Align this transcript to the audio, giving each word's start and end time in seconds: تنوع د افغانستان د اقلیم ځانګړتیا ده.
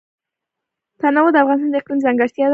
تنوع 0.99 1.27
د 1.33 1.37
افغانستان 1.43 1.71
د 1.73 1.75
اقلیم 1.81 1.99
ځانګړتیا 2.05 2.45
ده. 2.47 2.49